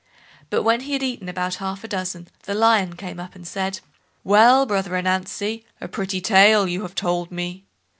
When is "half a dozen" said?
1.57-2.27